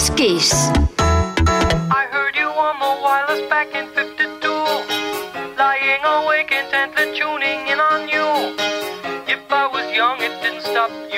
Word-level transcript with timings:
Chef's 0.00 0.10
Kiss. 0.16 0.52
I 0.98 2.08
heard 2.10 2.34
you 2.34 2.48
on 2.48 2.78
the 2.80 3.02
wireless 3.02 3.46
back 3.50 3.74
in 3.74 3.86
52, 3.88 4.48
lying 5.58 6.00
awake 6.04 6.50
intently 6.50 7.12
tuning 7.18 7.68
in 7.68 7.78
on 7.78 8.08
you. 8.08 8.56
If 9.28 9.52
I 9.52 9.68
was 9.70 9.94
young, 9.94 10.16
it 10.22 10.40
didn't 10.40 10.62
stop. 10.62 11.09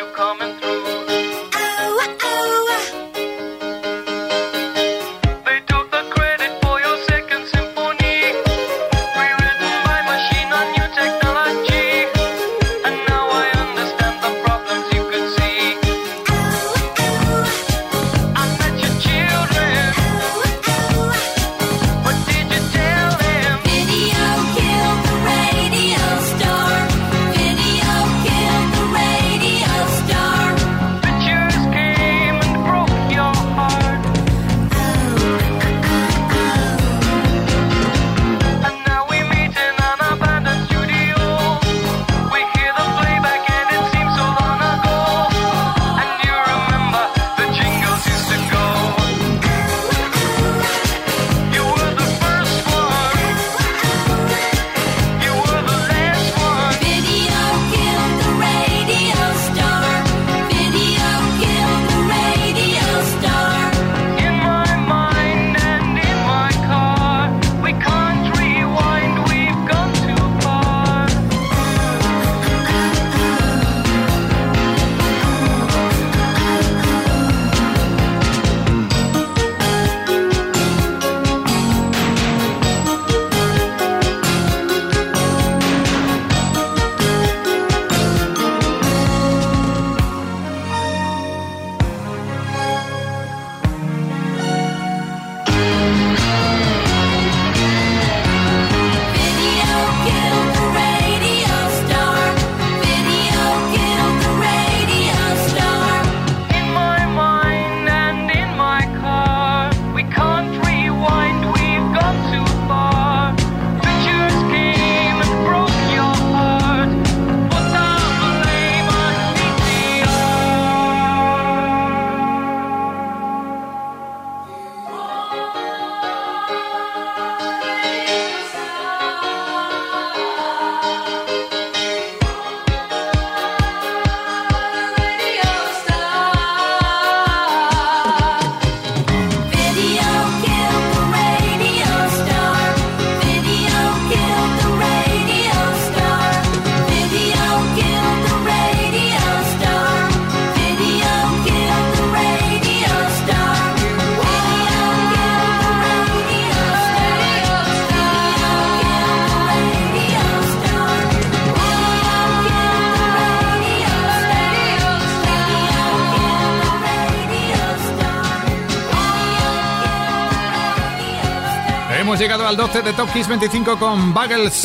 Llegado 172.23 172.47
al 172.47 172.57
12 172.57 172.83
de 172.83 172.93
Top 172.93 173.13
Kiss 173.13 173.27
25 173.27 173.77
con 173.81 174.15
Buggles. 174.15 174.63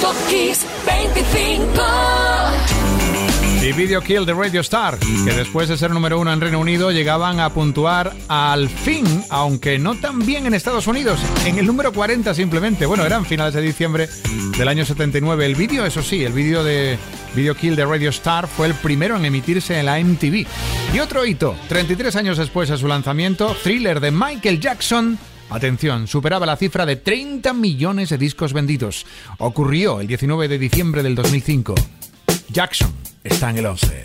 Top 0.00 0.16
Kiss 0.26 0.64
25. 0.86 1.82
Y 3.62 3.72
Video 3.72 4.00
Kill 4.00 4.24
de 4.24 4.32
Radio 4.32 4.62
Star, 4.62 4.98
que 4.98 5.34
después 5.34 5.68
de 5.68 5.76
ser 5.76 5.90
número 5.90 6.18
uno 6.18 6.32
en 6.32 6.40
Reino 6.40 6.60
Unido 6.60 6.90
llegaban 6.92 7.40
a 7.40 7.50
puntuar 7.50 8.14
al 8.28 8.70
fin, 8.70 9.04
aunque 9.28 9.78
no 9.78 9.96
tan 9.96 10.24
bien 10.24 10.46
en 10.46 10.54
Estados 10.54 10.86
Unidos, 10.86 11.20
en 11.44 11.58
el 11.58 11.66
número 11.66 11.92
40 11.92 12.32
simplemente. 12.32 12.86
Bueno, 12.86 13.04
eran 13.04 13.26
finales 13.26 13.52
de 13.52 13.60
diciembre 13.60 14.08
del 14.56 14.68
año 14.68 14.86
79. 14.86 15.44
El 15.44 15.56
vídeo, 15.56 15.84
eso 15.84 16.02
sí, 16.02 16.24
el 16.24 16.32
vídeo 16.32 16.64
de 16.64 16.98
Video 17.34 17.54
Kill 17.54 17.76
de 17.76 17.84
Radio 17.84 18.08
Star 18.08 18.48
fue 18.48 18.68
el 18.68 18.74
primero 18.74 19.16
en 19.16 19.26
emitirse 19.26 19.78
en 19.78 19.84
la 19.84 20.00
MTV. 20.02 20.46
Y 20.94 21.00
otro 21.00 21.26
hito, 21.26 21.54
33 21.68 22.16
años 22.16 22.38
después 22.38 22.70
de 22.70 22.78
su 22.78 22.88
lanzamiento, 22.88 23.54
Thriller 23.62 24.00
de 24.00 24.10
Michael 24.10 24.58
Jackson 24.58 25.18
Atención, 25.54 26.08
superaba 26.08 26.46
la 26.46 26.56
cifra 26.56 26.84
de 26.84 26.96
30 26.96 27.52
millones 27.52 28.08
de 28.08 28.18
discos 28.18 28.52
vendidos. 28.52 29.06
Ocurrió 29.38 30.00
el 30.00 30.08
19 30.08 30.48
de 30.48 30.58
diciembre 30.58 31.04
del 31.04 31.14
2005. 31.14 31.76
Jackson 32.48 32.92
está 33.22 33.50
en 33.50 33.58
el 33.58 33.66
11. 33.66 34.04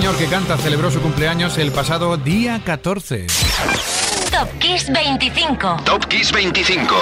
Señor 0.00 0.16
que 0.16 0.28
canta 0.28 0.56
celebró 0.56 0.90
su 0.90 0.98
cumpleaños 1.02 1.58
el 1.58 1.72
pasado 1.72 2.16
día 2.16 2.62
14. 2.64 3.26
Top 4.30 4.48
Kiss 4.58 4.90
25. 4.90 5.76
Top 5.84 6.06
Kiss 6.06 6.32
25. 6.32 6.94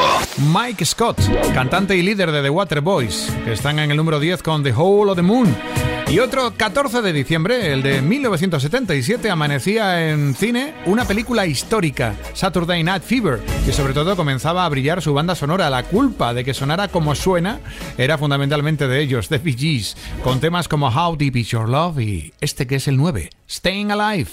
Mike 0.52 0.84
Scott, 0.84 1.16
cantante 1.54 1.94
y 1.94 2.02
líder 2.02 2.32
de 2.32 2.42
The 2.42 2.50
Water 2.50 2.80
Boys, 2.80 3.32
que 3.44 3.52
están 3.52 3.78
en 3.78 3.92
el 3.92 3.96
número 3.96 4.18
10 4.18 4.42
con 4.42 4.64
The 4.64 4.72
Hole 4.72 5.12
of 5.12 5.16
the 5.16 5.22
Moon. 5.22 5.87
Y 6.10 6.20
otro 6.20 6.54
14 6.56 7.02
de 7.02 7.12
diciembre, 7.12 7.70
el 7.70 7.82
de 7.82 8.00
1977, 8.00 9.30
amanecía 9.30 10.10
en 10.10 10.34
cine 10.34 10.72
una 10.86 11.04
película 11.04 11.44
histórica, 11.44 12.16
Saturday 12.32 12.82
Night 12.82 13.02
Fever, 13.02 13.40
que 13.66 13.74
sobre 13.74 13.92
todo 13.92 14.16
comenzaba 14.16 14.64
a 14.64 14.68
brillar 14.70 15.02
su 15.02 15.12
banda 15.12 15.34
sonora. 15.34 15.68
La 15.68 15.82
culpa 15.82 16.32
de 16.32 16.44
que 16.44 16.54
sonara 16.54 16.88
como 16.88 17.14
suena 17.14 17.60
era 17.98 18.16
fundamentalmente 18.16 18.88
de 18.88 19.02
ellos, 19.02 19.28
The 19.28 19.36
Bee 19.36 19.54
Gees, 19.54 19.98
con 20.24 20.40
temas 20.40 20.66
como 20.66 20.88
How 20.88 21.14
Deep 21.14 21.36
Is 21.36 21.48
Your 21.48 21.68
Love 21.68 22.00
y 22.00 22.32
este 22.40 22.66
que 22.66 22.76
es 22.76 22.88
el 22.88 22.96
9, 22.96 23.28
Staying 23.46 23.92
Alive. 23.92 24.30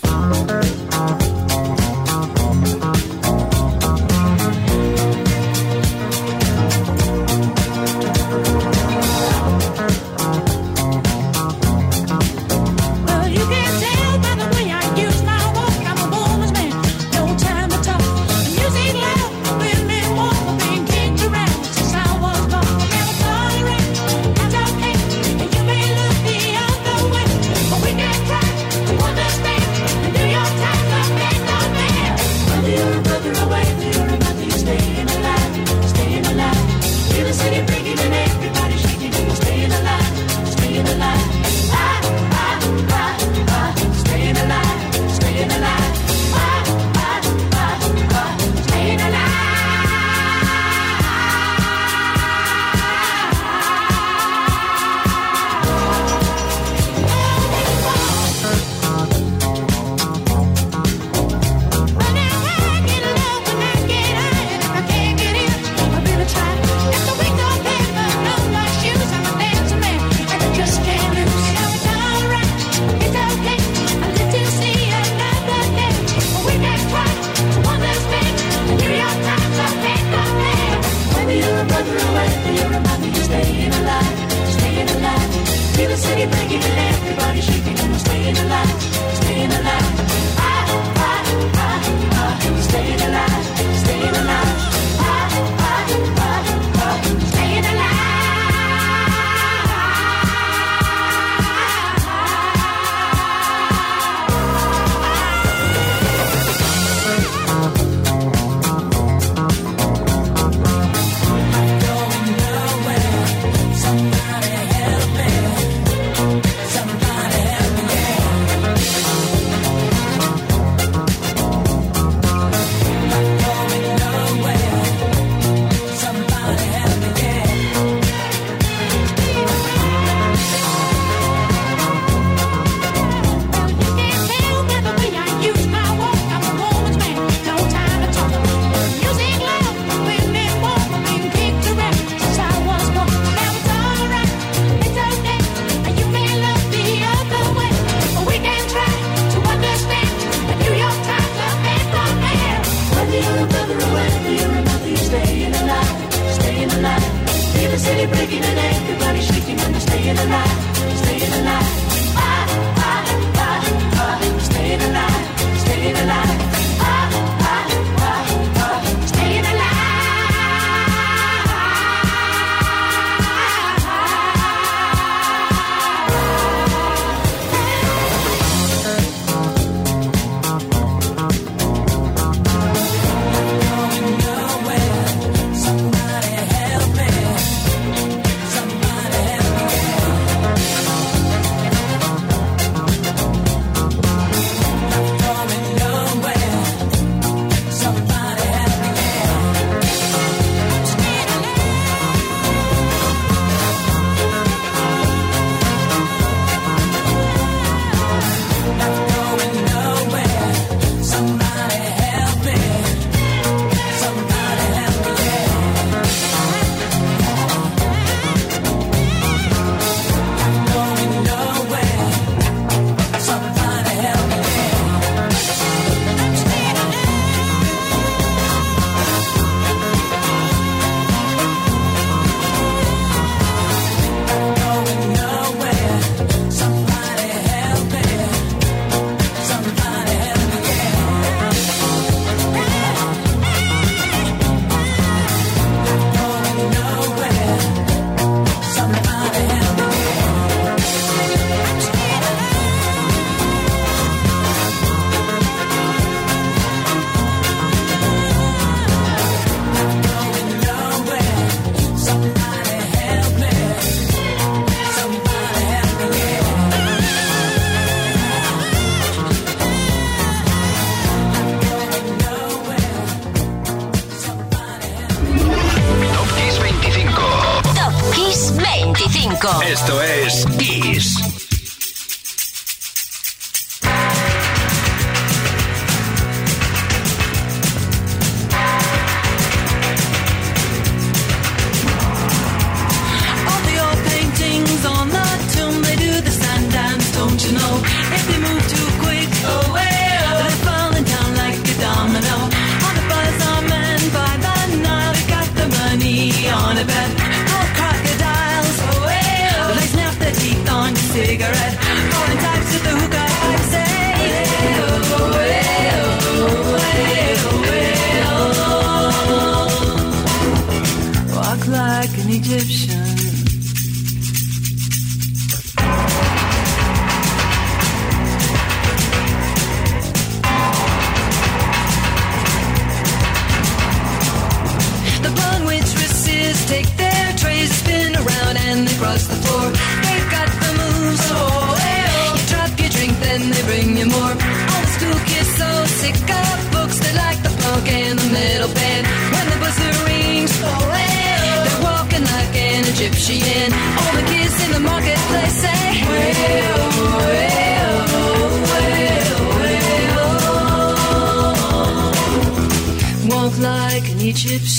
chips. 364.35 364.74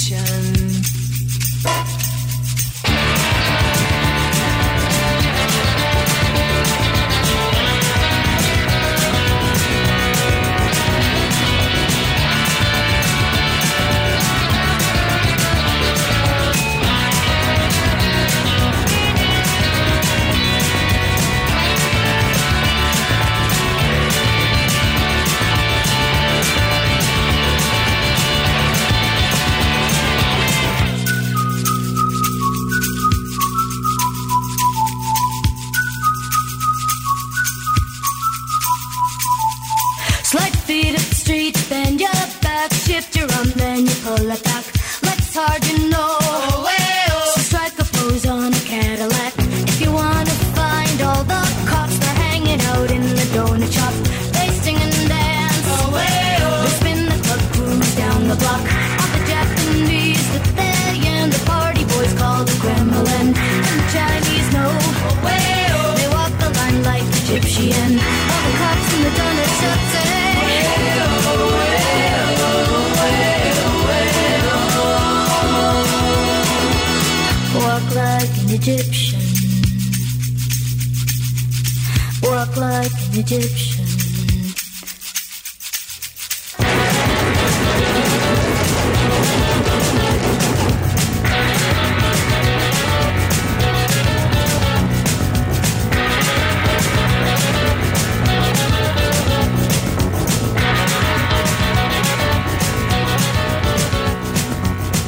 Walk 82.22 82.56
like 82.56 82.92
an 82.92 83.18
Egyptian. 83.18 83.86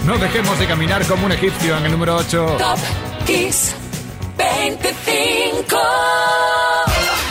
No 0.04 0.16
dejemos 0.16 0.58
de 0.58 0.66
caminar 0.66 1.06
como 1.06 1.26
un 1.26 1.32
egipcio 1.32 1.76
en 1.76 1.84
el 1.84 1.92
número 1.92 2.16
8. 2.16 2.56
Top. 2.58 3.07
25. 3.28 3.68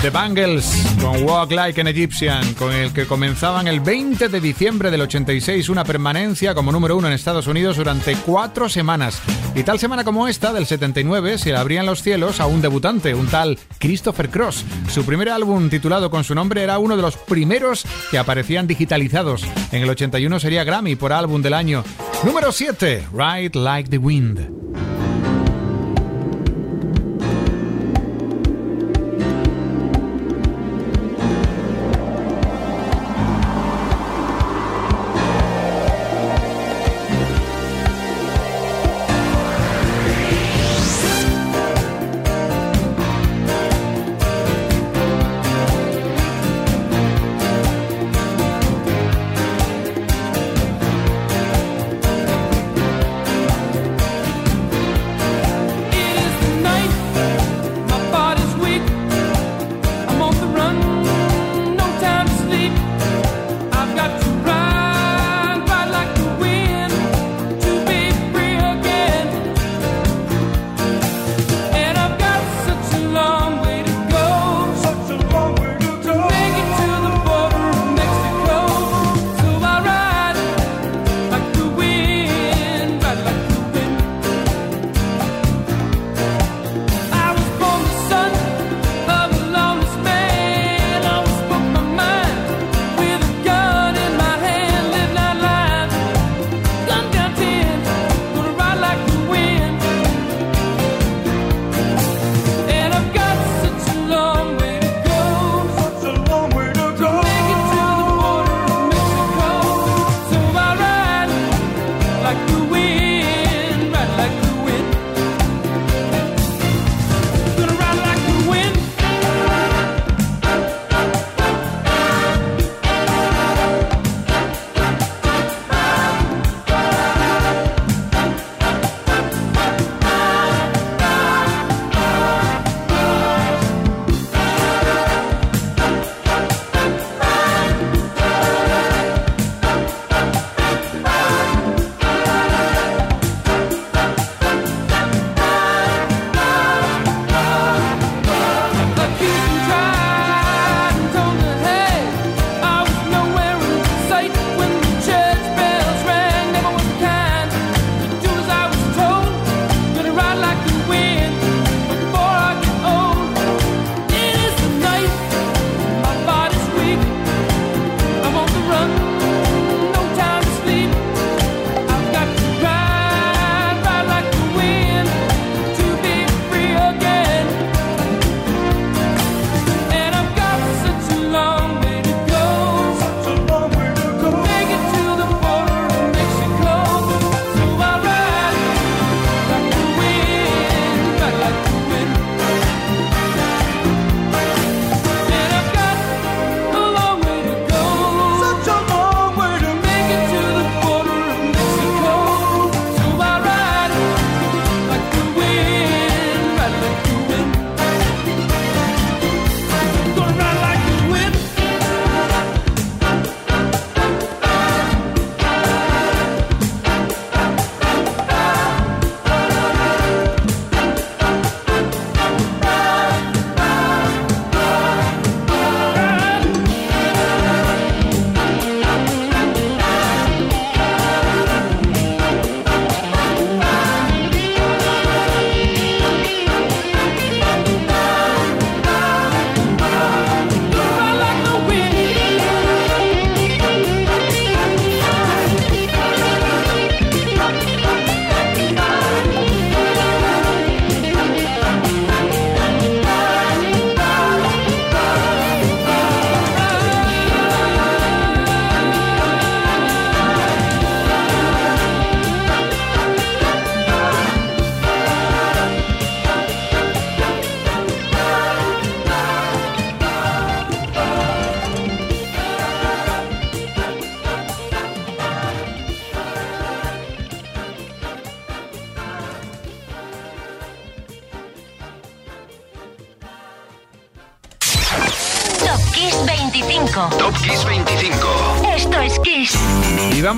The 0.03 0.11
Bangles 0.11 0.95
con 1.01 1.23
Walk 1.23 1.51
Like 1.51 1.81
an 1.81 1.87
Egyptian, 1.87 2.53
con 2.53 2.71
el 2.71 2.93
que 2.93 3.07
comenzaban 3.07 3.67
el 3.67 3.79
20 3.79 4.29
de 4.29 4.39
diciembre 4.39 4.91
del 4.91 5.01
86 5.01 5.69
una 5.69 5.83
permanencia 5.83 6.53
como 6.53 6.71
número 6.71 6.95
uno 6.95 7.07
en 7.07 7.13
Estados 7.13 7.47
Unidos 7.47 7.77
durante 7.77 8.15
cuatro 8.15 8.69
semanas. 8.69 9.19
Y 9.55 9.63
tal 9.63 9.79
semana 9.79 10.03
como 10.03 10.27
esta, 10.27 10.53
del 10.53 10.67
79, 10.67 11.39
se 11.39 11.55
abrían 11.55 11.87
los 11.87 12.03
cielos 12.03 12.39
a 12.39 12.45
un 12.45 12.61
debutante, 12.61 13.15
un 13.15 13.25
tal 13.25 13.57
Christopher 13.79 14.29
Cross. 14.29 14.65
Su 14.91 15.03
primer 15.03 15.29
álbum 15.29 15.67
titulado 15.67 16.11
con 16.11 16.23
su 16.23 16.35
nombre 16.35 16.61
era 16.61 16.77
uno 16.77 16.95
de 16.95 17.01
los 17.01 17.17
primeros 17.17 17.87
que 18.11 18.19
aparecían 18.19 18.67
digitalizados. 18.67 19.43
En 19.71 19.81
el 19.81 19.89
81 19.89 20.39
sería 20.39 20.63
Grammy 20.63 20.95
por 20.95 21.11
álbum 21.11 21.41
del 21.41 21.55
año. 21.55 21.83
Número 22.23 22.51
7, 22.51 23.07
Ride 23.11 23.57
Like 23.59 23.89
the 23.89 23.97
Wind. 23.97 25.06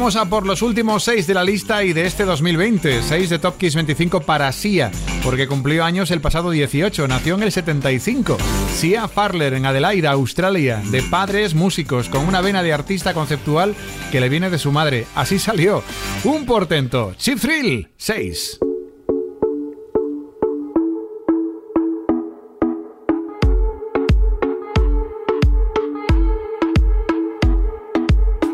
Vamos 0.09 0.25
a 0.25 0.27
por 0.27 0.47
los 0.47 0.63
últimos 0.63 1.03
seis 1.03 1.27
de 1.27 1.35
la 1.35 1.43
lista 1.43 1.83
y 1.83 1.93
de 1.93 2.07
este 2.07 2.25
2020. 2.25 3.03
Seis 3.03 3.29
de 3.29 3.37
Top 3.37 3.59
Kiss 3.59 3.75
25 3.75 4.21
para 4.21 4.51
Sia, 4.51 4.89
porque 5.23 5.47
cumplió 5.47 5.85
años 5.85 6.09
el 6.09 6.19
pasado 6.19 6.49
18, 6.49 7.07
nació 7.07 7.35
en 7.35 7.43
el 7.43 7.51
75. 7.51 8.35
Sia 8.73 9.07
Farler 9.07 9.53
en 9.53 9.67
Adelaide, 9.67 10.07
Australia, 10.07 10.81
de 10.89 11.03
padres 11.03 11.53
músicos, 11.53 12.09
con 12.09 12.27
una 12.27 12.41
vena 12.41 12.63
de 12.63 12.73
artista 12.73 13.13
conceptual 13.13 13.75
que 14.11 14.19
le 14.19 14.29
viene 14.29 14.49
de 14.49 14.57
su 14.57 14.71
madre. 14.71 15.05
Así 15.13 15.37
salió. 15.37 15.83
Un 16.23 16.47
portento. 16.47 17.13
Chip 17.15 17.39
Thrill 17.39 17.89
6. 17.95 18.61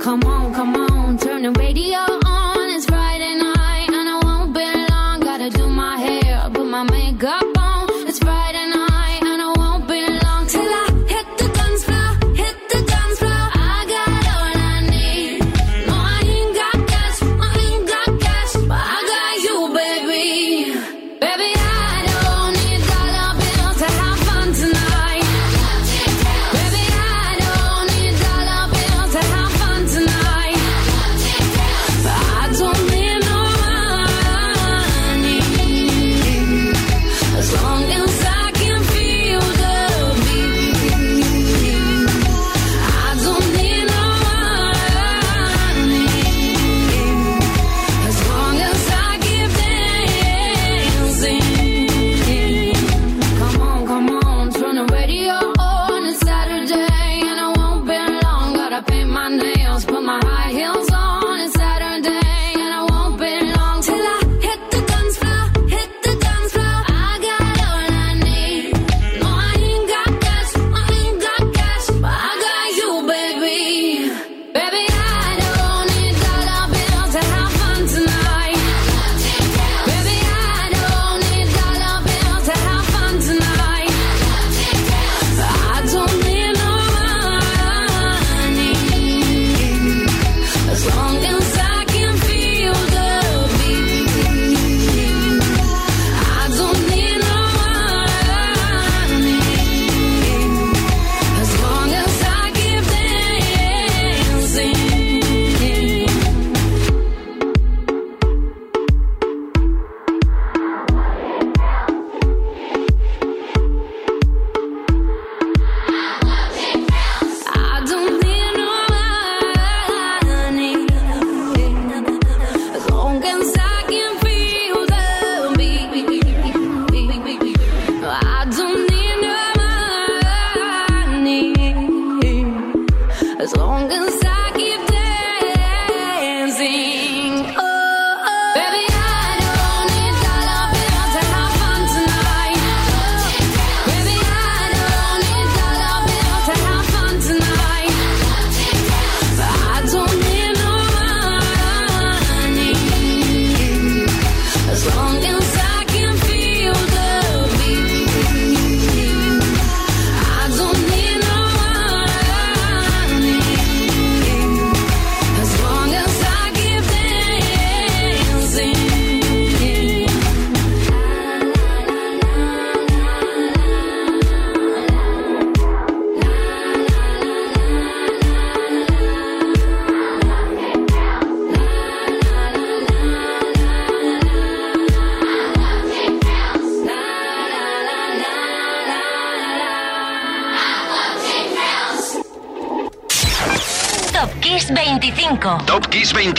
Come 0.03 0.25
on. 0.25 0.44
the 1.45 1.51
radio. 1.59 2.24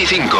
25. 0.06 0.35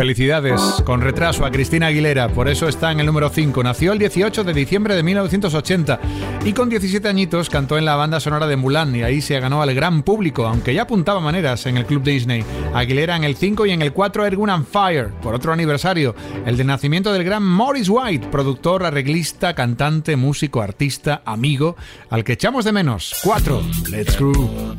Felicidades, 0.00 0.62
con 0.86 1.02
retraso 1.02 1.44
a 1.44 1.50
Cristina 1.50 1.88
Aguilera, 1.88 2.30
por 2.30 2.48
eso 2.48 2.68
está 2.68 2.90
en 2.90 3.00
el 3.00 3.06
número 3.06 3.28
5. 3.28 3.62
Nació 3.62 3.92
el 3.92 3.98
18 3.98 4.44
de 4.44 4.54
diciembre 4.54 4.94
de 4.94 5.02
1980 5.02 6.00
y 6.42 6.54
con 6.54 6.70
17 6.70 7.06
añitos 7.06 7.50
cantó 7.50 7.76
en 7.76 7.84
la 7.84 7.96
banda 7.96 8.18
sonora 8.18 8.46
de 8.46 8.56
Mulan 8.56 8.96
y 8.96 9.02
ahí 9.02 9.20
se 9.20 9.38
ganó 9.38 9.60
al 9.60 9.74
gran 9.74 10.02
público, 10.02 10.46
aunque 10.46 10.72
ya 10.72 10.84
apuntaba 10.84 11.20
maneras 11.20 11.66
en 11.66 11.76
el 11.76 11.84
Club 11.84 12.02
Disney. 12.02 12.42
Aguilera 12.72 13.14
en 13.14 13.24
el 13.24 13.36
5 13.36 13.66
y 13.66 13.72
en 13.72 13.82
el 13.82 13.92
4 13.92 14.24
Ergun 14.24 14.48
and 14.48 14.64
Fire, 14.64 15.10
por 15.20 15.34
otro 15.34 15.52
aniversario, 15.52 16.14
el 16.46 16.56
de 16.56 16.64
nacimiento 16.64 17.12
del 17.12 17.24
gran 17.24 17.42
Morris 17.42 17.90
White, 17.90 18.28
productor, 18.28 18.86
arreglista, 18.86 19.54
cantante, 19.54 20.16
músico, 20.16 20.62
artista, 20.62 21.20
amigo, 21.26 21.76
al 22.08 22.24
que 22.24 22.32
echamos 22.32 22.64
de 22.64 22.72
menos. 22.72 23.16
4. 23.22 23.62
Let's 23.90 24.18
Groove. 24.18 24.78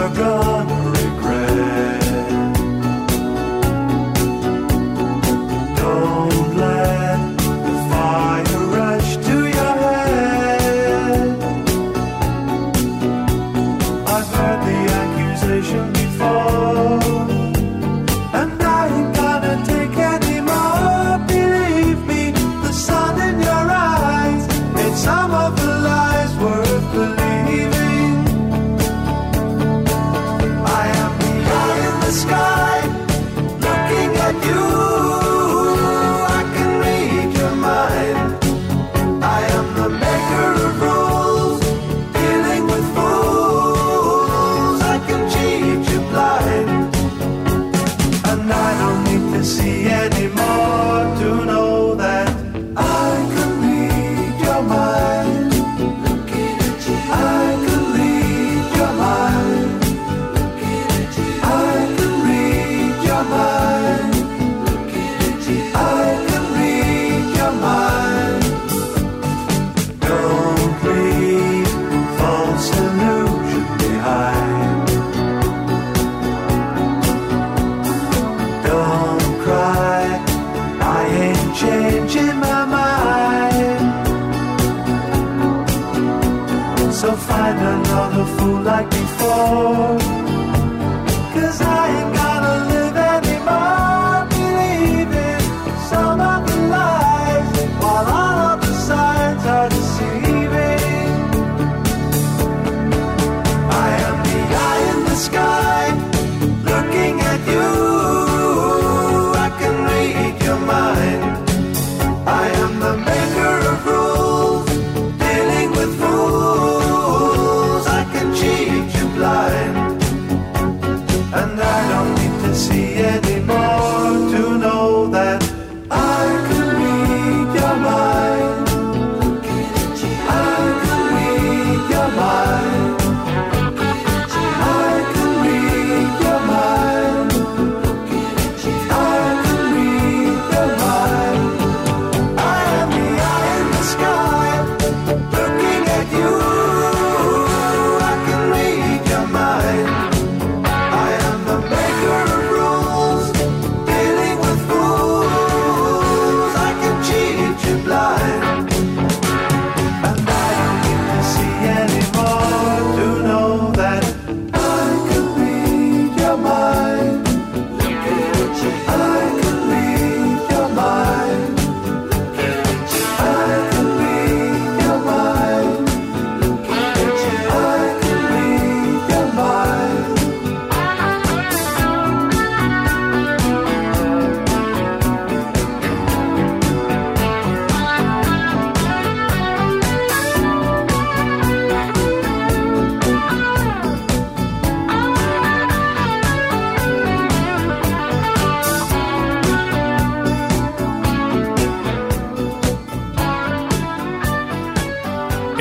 you're 0.00 0.14
gone. 0.14 0.79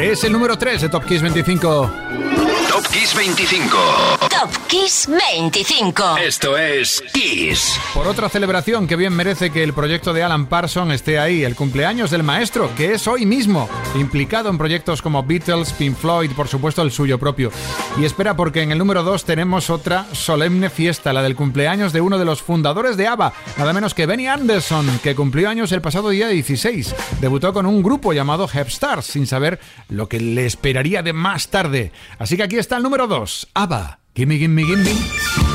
Es 0.10 0.24
el 0.24 0.32
número 0.32 0.57
3 0.57 0.82
de 0.82 0.89
Top 0.89 1.05
Kiss 1.05 1.22
25. 1.22 1.91
Top 2.68 2.88
Kiss 2.88 3.14
25. 3.16 4.29
Top 4.40 4.52
Kiss 4.68 5.10
25. 5.10 6.18
Esto 6.18 6.58
es 6.58 7.04
Kiss. 7.14 7.78
Por 7.94 8.08
otra 8.08 8.30
celebración 8.30 8.88
que 8.88 8.96
bien 8.96 9.14
merece 9.14 9.50
que 9.50 9.64
el 9.64 9.74
proyecto 9.74 10.14
de 10.14 10.24
Alan 10.24 10.46
Parson 10.46 10.94
esté 10.94 11.20
ahí, 11.20 11.44
el 11.44 11.56
cumpleaños 11.56 12.10
del 12.10 12.24
maestro, 12.24 12.74
que 12.78 12.94
es 12.94 13.06
hoy 13.08 13.26
mismo, 13.26 13.68
implicado 13.96 14.50
en 14.50 14.58
proyectos 14.58 15.02
como 15.02 15.24
Beatles, 15.24 15.74
Pink 15.74 15.98
Floyd, 15.98 16.32
por 16.38 16.48
supuesto 16.48 16.82
el 16.82 16.92
suyo 16.92 17.20
propio. 17.20 17.52
Y 17.98 18.06
espera 18.06 18.38
porque 18.38 18.62
en 18.62 18.72
el 18.72 18.78
número 18.78 19.04
2 19.04 19.26
tenemos 19.26 19.70
otra 19.70 20.06
solemne 20.14 20.70
fiesta, 20.70 21.12
la 21.12 21.22
del 21.22 21.36
cumpleaños 21.36 21.92
de 21.92 22.00
uno 22.00 22.18
de 22.18 22.26
los 22.26 22.42
fundadores 22.42 22.96
de 22.96 23.08
ABBA, 23.08 23.34
nada 23.58 23.74
menos 23.74 23.94
que 23.94 24.06
Benny 24.06 24.28
Anderson, 24.28 25.02
que 25.04 25.16
cumplió 25.16 25.50
años 25.50 25.74
el 25.74 25.82
pasado 25.82 26.12
día 26.12 26.30
16. 26.30 26.96
Debutó 27.20 27.52
con 27.52 27.66
un 27.66 27.84
grupo 27.84 28.14
llamado 28.14 28.48
Hep 28.52 28.70
Stars, 28.70 29.06
sin 29.06 29.28
saber 29.28 29.60
lo 29.90 30.08
que 30.08 30.22
le 30.22 30.46
esperaría 30.46 31.04
de 31.04 31.12
más 31.12 31.50
tarde. 31.50 31.92
Así 32.20 32.38
que 32.38 32.44
aquí 32.44 32.58
está 32.58 32.78
el 32.78 32.84
número 32.84 33.06
2, 33.06 33.50
ABBA. 33.54 34.00
Gimme, 34.20 34.38
gimme, 34.38 34.63
gimme. 34.63 35.49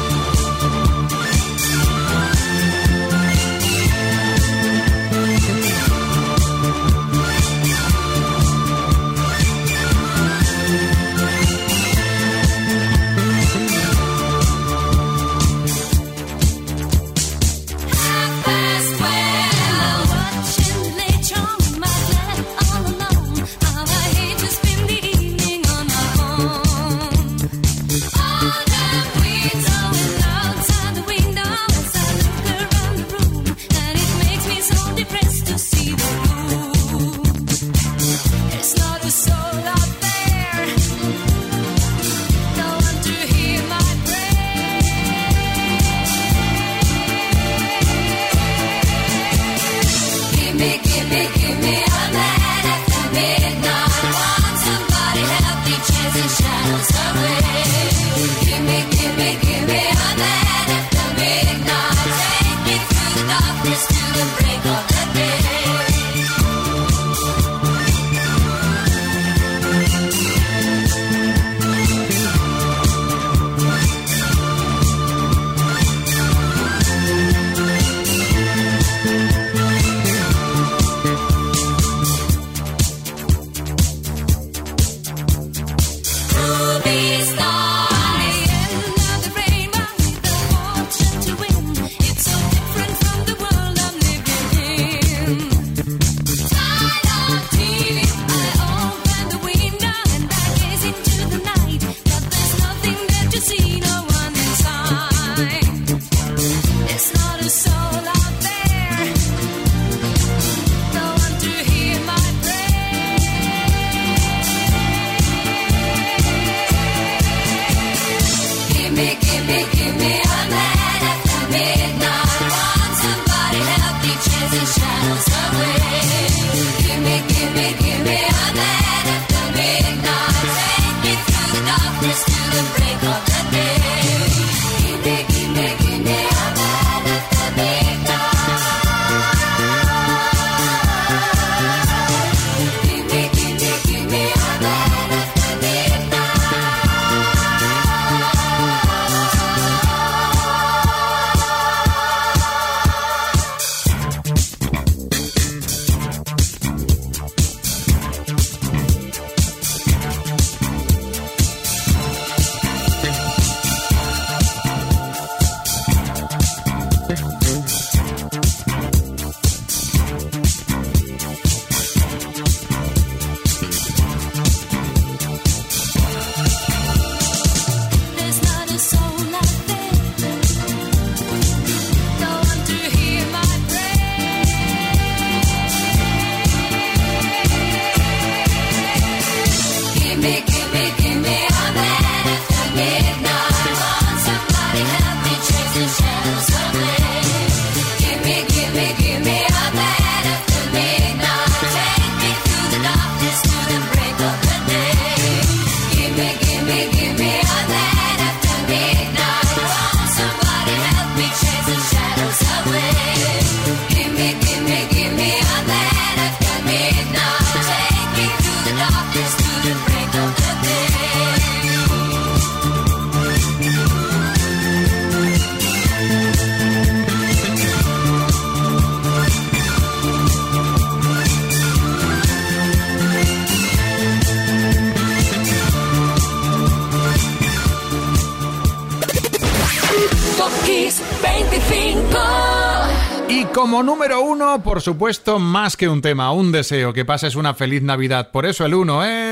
Por 244.65 244.81
supuesto, 244.81 245.39
más 245.39 245.77
que 245.77 245.89
un 245.89 246.03
tema, 246.03 246.33
un 246.33 246.51
deseo, 246.51 246.93
que 246.93 247.05
pases 247.05 247.37
una 247.37 247.55
feliz 247.55 247.83
Navidad. 247.83 248.31
Por 248.33 248.47
eso 248.47 248.65
el 248.65 248.75
uno 248.75 249.05
es... 249.05 249.24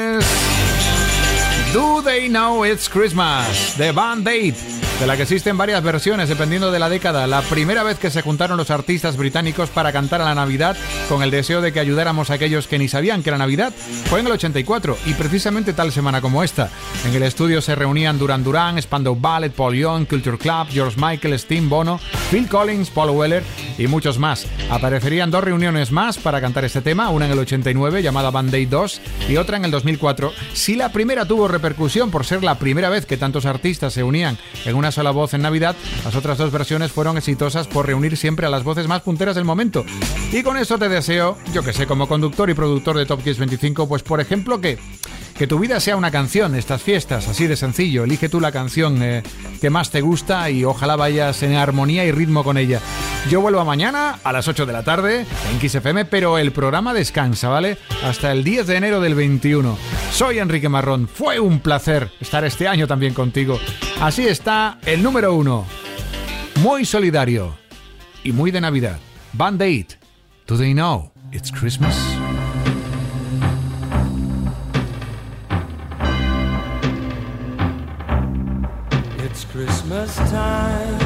They 2.22 2.28
Know 2.28 2.64
It's 2.64 2.88
Christmas? 2.88 3.76
de 3.76 3.90
Band 3.90 4.28
Aid, 4.28 4.54
de 5.00 5.06
la 5.06 5.16
que 5.16 5.22
existen 5.22 5.56
varias 5.56 5.82
versiones 5.82 6.28
dependiendo 6.28 6.70
de 6.70 6.78
la 6.78 6.88
década. 6.88 7.26
La 7.26 7.42
primera 7.42 7.82
vez 7.82 7.98
que 7.98 8.10
se 8.10 8.22
juntaron 8.22 8.56
los 8.56 8.70
artistas 8.70 9.16
británicos 9.16 9.70
para 9.70 9.92
cantar 9.92 10.20
a 10.20 10.26
la 10.26 10.34
Navidad 10.34 10.76
con 11.08 11.24
el 11.24 11.32
deseo 11.32 11.60
de 11.60 11.72
que 11.72 11.80
ayudáramos 11.80 12.30
a 12.30 12.34
aquellos 12.34 12.68
que 12.68 12.78
ni 12.78 12.86
sabían 12.86 13.24
que 13.24 13.30
era 13.30 13.38
Navidad 13.38 13.72
fue 14.04 14.20
en 14.20 14.26
el 14.26 14.32
84 14.32 14.98
y 15.06 15.14
precisamente 15.14 15.72
tal 15.72 15.90
semana 15.90 16.20
como 16.20 16.44
esta. 16.44 16.70
En 17.04 17.14
el 17.14 17.24
estudio 17.24 17.60
se 17.60 17.74
reunían 17.74 18.18
Duran 18.18 18.44
Duran, 18.44 18.80
Spandau 18.80 19.16
Ballet, 19.16 19.52
Paul 19.52 19.74
Young, 19.74 20.06
Culture 20.06 20.38
Club, 20.38 20.68
George 20.70 20.96
Michael, 21.00 21.36
Steve 21.40 21.66
Bono, 21.66 21.98
Phil 22.30 22.48
Collins, 22.48 22.90
Paul 22.90 23.10
Weller 23.10 23.42
y 23.78 23.88
muchos 23.88 24.18
más. 24.18 24.46
Aparecerían 24.70 25.32
dos 25.32 25.42
reuniones 25.42 25.90
más 25.90 26.18
para 26.18 26.40
cantar 26.40 26.64
este 26.64 26.82
tema, 26.82 27.10
una 27.10 27.26
en 27.26 27.32
el 27.32 27.38
89 27.40 28.00
llamada 28.00 28.30
Band 28.30 28.54
Aid 28.54 28.68
2 28.68 29.00
y 29.28 29.36
otra 29.38 29.56
en 29.56 29.64
el 29.64 29.72
2004. 29.72 30.32
Si 30.52 30.76
la 30.76 30.92
primera 30.92 31.24
tuvo 31.24 31.48
repercusión 31.48 32.11
por 32.12 32.24
ser 32.24 32.44
la 32.44 32.60
primera 32.60 32.90
vez 32.90 33.06
que 33.06 33.16
tantos 33.16 33.46
artistas 33.46 33.92
se 33.92 34.04
unían 34.04 34.38
en 34.64 34.76
una 34.76 34.92
sola 34.92 35.10
voz 35.10 35.34
en 35.34 35.42
Navidad, 35.42 35.74
las 36.04 36.14
otras 36.14 36.38
dos 36.38 36.52
versiones 36.52 36.92
fueron 36.92 37.16
exitosas 37.16 37.66
por 37.66 37.86
reunir 37.86 38.16
siempre 38.16 38.46
a 38.46 38.50
las 38.50 38.62
voces 38.62 38.86
más 38.86 39.02
punteras 39.02 39.34
del 39.34 39.44
momento. 39.44 39.84
Y 40.30 40.44
con 40.44 40.56
eso 40.56 40.78
te 40.78 40.88
deseo, 40.88 41.36
yo 41.52 41.64
que 41.64 41.72
sé, 41.72 41.88
como 41.88 42.06
conductor 42.06 42.48
y 42.50 42.54
productor 42.54 42.96
de 42.96 43.06
Top 43.06 43.24
Kiss 43.24 43.38
25, 43.38 43.88
pues 43.88 44.04
por 44.04 44.20
ejemplo 44.20 44.60
que 44.60 44.78
que 45.36 45.46
tu 45.46 45.58
vida 45.58 45.80
sea 45.80 45.96
una 45.96 46.10
canción, 46.10 46.54
estas 46.54 46.82
fiestas, 46.82 47.28
así 47.28 47.46
de 47.46 47.56
sencillo. 47.56 48.04
Elige 48.04 48.28
tú 48.28 48.40
la 48.40 48.52
canción 48.52 49.02
eh, 49.02 49.22
que 49.60 49.70
más 49.70 49.90
te 49.90 50.00
gusta 50.00 50.50
y 50.50 50.64
ojalá 50.64 50.96
vayas 50.96 51.42
en 51.42 51.54
armonía 51.54 52.04
y 52.04 52.12
ritmo 52.12 52.44
con 52.44 52.58
ella. 52.58 52.80
Yo 53.30 53.40
vuelvo 53.40 53.64
mañana 53.64 54.18
a 54.24 54.32
las 54.32 54.48
8 54.48 54.66
de 54.66 54.72
la 54.72 54.82
tarde 54.82 55.26
en 55.50 55.58
Kiss 55.58 55.76
FM, 55.76 56.04
pero 56.06 56.38
el 56.38 56.52
programa 56.52 56.92
descansa, 56.92 57.48
¿vale? 57.48 57.78
Hasta 58.04 58.32
el 58.32 58.44
10 58.44 58.66
de 58.66 58.76
enero 58.76 59.00
del 59.00 59.14
21. 59.14 59.78
Soy 60.12 60.38
Enrique 60.38 60.68
Marrón. 60.68 61.08
Fue 61.08 61.38
un 61.38 61.60
placer 61.60 62.10
estar 62.20 62.44
este 62.44 62.68
año 62.68 62.86
también 62.86 63.14
contigo. 63.14 63.58
Así 64.00 64.26
está 64.26 64.78
el 64.84 65.02
número 65.02 65.34
uno. 65.34 65.64
Muy 66.56 66.84
solidario 66.84 67.56
y 68.24 68.32
muy 68.32 68.50
de 68.50 68.60
Navidad. 68.60 68.98
Band 69.32 69.62
Aid. 69.62 69.86
Do 70.46 70.56
they 70.58 70.74
know 70.74 71.12
it's 71.32 71.50
Christmas? 71.50 71.96
this 80.14 80.30
time. 80.30 80.98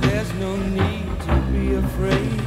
There's 0.00 0.32
no 0.34 0.56
need 0.56 1.20
to 1.20 1.34
be 1.52 1.74
afraid. 1.74 2.40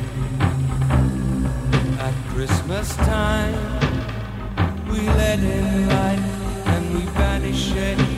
At 2.00 2.14
Christmas 2.30 2.96
time, 2.98 3.54
we 4.90 5.00
let 5.00 5.40
in 5.40 5.88
light 5.88 6.20
and 6.66 6.94
we 6.94 7.06
banish 7.12 7.72
it. 7.74 8.09